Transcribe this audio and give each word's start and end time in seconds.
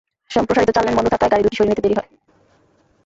সম্প্রসারিত 0.31 0.69
চার 0.75 0.83
লেন 0.85 0.95
বন্ধ 0.97 1.07
থাকায় 1.13 1.31
গাড়ি 1.31 1.43
দুটি 1.43 1.57
সরিয়ে 1.57 1.71
নিতে 1.71 1.83
দেরি 1.83 1.95
হয়। 1.97 2.09